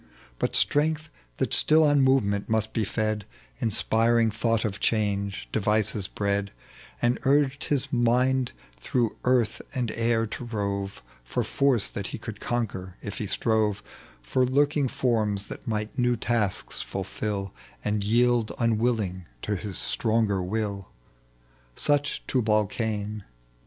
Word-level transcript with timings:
But 0.39 0.55
strength 0.55 1.09
that 1.37 1.53
still 1.53 1.83
on 1.83 2.01
movement 2.01 2.49
must 2.49 2.73
be 2.73 2.85
fed, 2.85 3.23
Inspiring 3.59 4.31
thought 4.31 4.65
of 4.65 4.79
change, 4.79 5.47
devices 5.51 6.07
bred, 6.07 6.51
And 7.03 7.19
urged 7.21 7.65
his 7.65 7.93
mind 7.93 8.51
through 8.79 9.15
earth 9.25 9.61
and 9.75 9.91
air 9.91 10.25
to 10.25 10.43
rove 10.45 11.03
For 11.23 11.43
force 11.43 11.87
that 11.87 12.07
he 12.07 12.17
could 12.17 12.39
conquer 12.39 12.95
if 13.03 13.19
he 13.19 13.27
strove, 13.27 13.83
For 14.23 14.43
lurldi^ 14.43 14.89
forms 14.89 15.45
that 15.49 15.67
might 15.67 15.99
new 15.99 16.17
tasks 16.17 16.81
fulfil 16.81 17.53
And 17.85 18.03
yield 18.03 18.51
unwilling 18.57 19.27
to 19.43 19.55
his 19.55 19.77
stronger 19.77 20.41
will. 20.41 20.87
Such 21.75 22.23
Tubal 22.25 22.65
Cain. 22.65 23.23